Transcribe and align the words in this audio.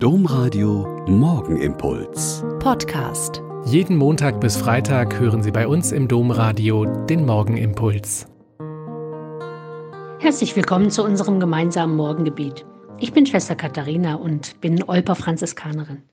Domradio 0.00 1.04
Morgenimpuls. 1.08 2.44
Podcast. 2.60 3.42
Jeden 3.66 3.96
Montag 3.96 4.40
bis 4.40 4.56
Freitag 4.56 5.18
hören 5.18 5.42
Sie 5.42 5.50
bei 5.50 5.66
uns 5.66 5.90
im 5.90 6.06
Domradio 6.06 6.84
den 7.06 7.26
Morgenimpuls. 7.26 8.28
Herzlich 10.20 10.54
willkommen 10.54 10.92
zu 10.92 11.02
unserem 11.02 11.40
gemeinsamen 11.40 11.96
Morgengebet. 11.96 12.64
Ich 13.00 13.12
bin 13.12 13.26
Schwester 13.26 13.56
Katharina 13.56 14.14
und 14.14 14.60
bin 14.60 14.84
Olper 14.84 15.16
Franziskanerin. 15.16 16.04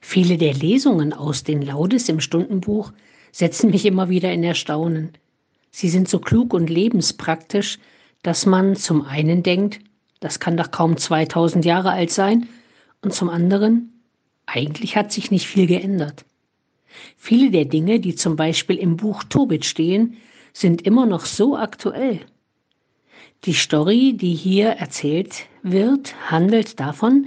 Viele 0.00 0.38
der 0.38 0.54
Lesungen 0.54 1.12
aus 1.12 1.44
den 1.44 1.60
Laudes 1.60 2.08
im 2.08 2.20
Stundenbuch 2.20 2.94
setzen 3.32 3.68
mich 3.68 3.84
immer 3.84 4.08
wieder 4.08 4.32
in 4.32 4.42
Erstaunen. 4.42 5.12
Sie 5.70 5.90
sind 5.90 6.08
so 6.08 6.20
klug 6.20 6.54
und 6.54 6.70
lebenspraktisch, 6.70 7.78
dass 8.22 8.46
man 8.46 8.76
zum 8.76 9.02
einen 9.02 9.42
denkt, 9.42 9.80
das 10.20 10.40
kann 10.40 10.56
doch 10.56 10.70
kaum 10.70 10.96
2000 10.96 11.64
Jahre 11.64 11.90
alt 11.90 12.10
sein, 12.10 12.48
und 13.02 13.12
zum 13.12 13.28
anderen, 13.28 14.02
eigentlich 14.46 14.96
hat 14.96 15.12
sich 15.12 15.30
nicht 15.30 15.46
viel 15.46 15.66
geändert. 15.66 16.24
Viele 17.16 17.50
der 17.50 17.66
Dinge, 17.66 18.00
die 18.00 18.14
zum 18.14 18.36
Beispiel 18.36 18.76
im 18.76 18.96
Buch 18.96 19.24
Tobit 19.24 19.64
stehen, 19.64 20.16
sind 20.52 20.82
immer 20.82 21.06
noch 21.06 21.26
so 21.26 21.56
aktuell. 21.56 22.20
Die 23.44 23.52
Story, 23.52 24.14
die 24.16 24.34
hier 24.34 24.68
erzählt 24.70 25.46
wird, 25.62 26.14
handelt 26.30 26.80
davon, 26.80 27.26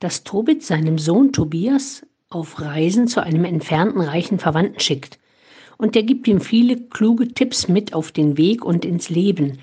dass 0.00 0.24
Tobit 0.24 0.64
seinem 0.64 0.98
Sohn 0.98 1.32
Tobias 1.32 2.04
auf 2.30 2.60
Reisen 2.60 3.06
zu 3.06 3.22
einem 3.22 3.44
entfernten 3.44 4.00
reichen 4.00 4.38
Verwandten 4.38 4.80
schickt. 4.80 5.18
Und 5.76 5.94
der 5.94 6.02
gibt 6.02 6.26
ihm 6.26 6.40
viele 6.40 6.76
kluge 6.76 7.28
Tipps 7.28 7.68
mit 7.68 7.92
auf 7.92 8.10
den 8.10 8.38
Weg 8.38 8.64
und 8.64 8.84
ins 8.84 9.10
Leben. 9.10 9.58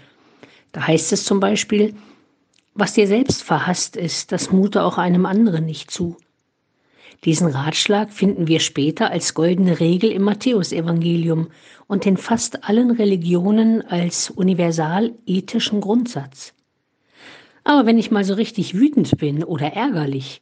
Da 0.72 0.86
heißt 0.86 1.12
es 1.12 1.26
zum 1.26 1.40
Beispiel, 1.40 1.96
was 2.80 2.94
dir 2.94 3.08
selbst 3.08 3.44
verhasst 3.44 3.96
ist, 3.96 4.32
das 4.32 4.52
mute 4.52 4.84
auch 4.84 4.98
einem 4.98 5.26
anderen 5.26 5.66
nicht 5.66 5.92
zu. 5.92 6.18
Diesen 7.26 7.48
Ratschlag 7.48 8.14
finden 8.14 8.48
wir 8.48 8.62
später 8.62 9.12
als 9.12 9.34
goldene 9.34 9.80
Regel 9.82 10.12
im 10.12 10.24
Matthäusevangelium 10.24 11.50
und 11.88 12.06
in 12.06 12.16
fast 12.16 12.64
allen 12.64 12.92
Religionen 12.92 13.82
als 13.82 14.30
universal 14.30 15.14
ethischen 15.26 15.82
Grundsatz. 15.82 16.54
Aber 17.66 17.86
wenn 17.86 17.98
ich 17.98 18.10
mal 18.10 18.24
so 18.24 18.36
richtig 18.36 18.74
wütend 18.74 19.18
bin 19.18 19.44
oder 19.44 19.74
ärgerlich, 19.74 20.42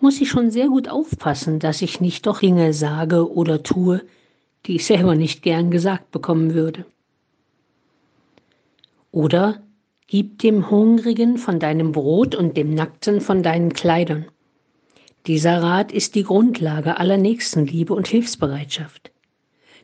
muss 0.00 0.20
ich 0.20 0.30
schon 0.30 0.50
sehr 0.50 0.68
gut 0.68 0.88
aufpassen, 0.88 1.58
dass 1.58 1.82
ich 1.82 2.00
nicht 2.00 2.26
doch 2.26 2.40
Dinge 2.40 2.72
sage 2.72 3.30
oder 3.30 3.62
tue, 3.62 4.02
die 4.66 4.76
ich 4.76 4.86
selber 4.86 5.14
nicht 5.14 5.42
gern 5.42 5.70
gesagt 5.70 6.10
bekommen 6.10 6.54
würde. 6.54 6.86
Oder 9.12 9.62
Gib 10.16 10.38
dem 10.38 10.70
Hungrigen 10.70 11.38
von 11.38 11.58
deinem 11.58 11.90
Brot 11.90 12.36
und 12.36 12.56
dem 12.56 12.72
Nackten 12.72 13.20
von 13.20 13.42
deinen 13.42 13.72
Kleidern. 13.72 14.26
Dieser 15.26 15.60
Rat 15.60 15.90
ist 15.90 16.14
die 16.14 16.22
Grundlage 16.22 16.98
aller 16.98 17.16
Nächstenliebe 17.16 17.92
und 17.92 18.06
Hilfsbereitschaft. 18.06 19.10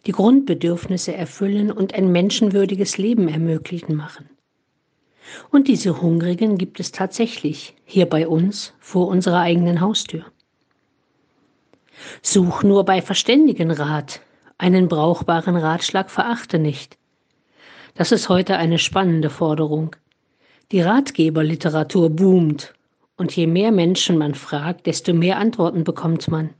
Die 0.06 0.12
Grundbedürfnisse 0.12 1.12
erfüllen 1.12 1.72
und 1.72 1.94
ein 1.94 2.12
menschenwürdiges 2.12 2.96
Leben 2.96 3.26
ermöglichen 3.26 3.96
machen. 3.96 4.30
Und 5.50 5.66
diese 5.66 6.00
Hungrigen 6.00 6.58
gibt 6.58 6.78
es 6.78 6.92
tatsächlich 6.92 7.74
hier 7.84 8.06
bei 8.06 8.28
uns 8.28 8.72
vor 8.78 9.08
unserer 9.08 9.40
eigenen 9.40 9.80
Haustür. 9.80 10.26
Such 12.22 12.62
nur 12.62 12.84
bei 12.84 13.02
verständigen 13.02 13.72
Rat, 13.72 14.20
einen 14.58 14.86
brauchbaren 14.86 15.56
Ratschlag 15.56 16.08
verachte 16.08 16.60
nicht. 16.60 16.98
Das 17.96 18.12
ist 18.12 18.28
heute 18.28 18.58
eine 18.58 18.78
spannende 18.78 19.28
Forderung. 19.28 19.96
Die 20.72 20.82
Ratgeberliteratur 20.82 22.10
boomt 22.10 22.74
und 23.16 23.34
je 23.34 23.48
mehr 23.48 23.72
Menschen 23.72 24.16
man 24.16 24.36
fragt, 24.36 24.86
desto 24.86 25.12
mehr 25.12 25.38
Antworten 25.38 25.82
bekommt 25.82 26.28
man. 26.28 26.50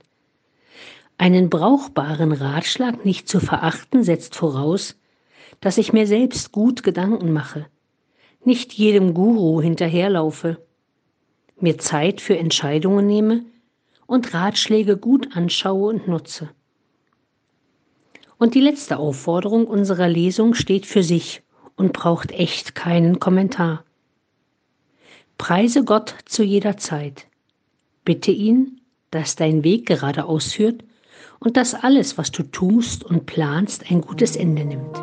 Einen 1.17 1.49
brauchbaren 1.49 2.33
Ratschlag 2.33 3.05
nicht 3.05 3.29
zu 3.29 3.39
verachten 3.39 4.03
setzt 4.03 4.35
voraus, 4.35 4.97
dass 5.61 5.79
ich 5.79 5.93
mir 5.93 6.09
selbst 6.09 6.51
gut 6.51 6.83
Gedanken 6.83 7.33
mache, 7.33 7.67
nicht 8.45 8.73
jedem 8.73 9.15
Guru 9.15 9.63
hinterherlaufe, 9.63 10.59
mir 11.61 11.79
Zeit 11.79 12.21
für 12.21 12.37
Entscheidungen 12.37 13.07
nehme 13.07 13.45
und 14.07 14.35
Ratschläge 14.35 14.97
gut 14.97 15.37
anschaue 15.37 15.89
und 15.89 16.09
nutze. 16.09 16.49
Und 18.39 18.57
die 18.57 18.61
letzte 18.61 18.97
Aufforderung 18.97 19.69
unserer 19.69 20.09
Lesung 20.09 20.55
steht 20.55 20.87
für 20.87 21.05
sich 21.05 21.43
und 21.77 21.93
braucht 21.93 22.33
echt 22.33 22.75
keinen 22.75 23.21
Kommentar. 23.21 23.85
Preise 25.41 25.85
Gott 25.85 26.15
zu 26.27 26.45
jeder 26.45 26.77
Zeit. 26.77 27.27
Bitte 28.05 28.31
ihn, 28.31 28.83
dass 29.11 29.37
dein 29.37 29.65
Weg 29.65 29.87
geradeaus 29.87 30.53
führt 30.53 30.85
und 31.39 31.57
dass 31.57 31.75
alles, 31.75 32.19
was 32.19 32.31
du 32.31 32.43
tust 32.43 33.05
und 33.05 33.25
planst, 33.25 33.91
ein 33.91 34.03
gutes 34.03 34.37
Ende 34.37 34.67
nimmt. 34.67 34.99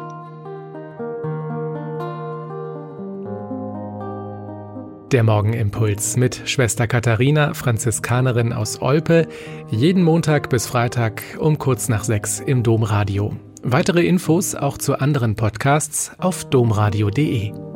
Der 5.12 5.24
Morgenimpuls 5.24 6.18
mit 6.18 6.44
Schwester 6.46 6.86
Katharina, 6.86 7.56
Franziskanerin 7.56 8.54
aus 8.54 8.80
Olpe, 8.80 9.28
jeden 9.72 10.04
Montag 10.04 10.52
bis 10.52 10.68
Freitag 10.68 11.24
um 11.40 11.58
kurz 11.58 11.90
nach 11.90 12.04
sechs 12.04 12.40
im 12.40 12.62
Domradio. 12.62 13.36
Weitere 13.64 14.06
Infos 14.06 14.54
auch 14.54 14.78
zu 14.78 15.00
anderen 15.00 15.36
Podcasts 15.36 16.12
auf 16.20 16.46
domradio.de. 16.46 17.67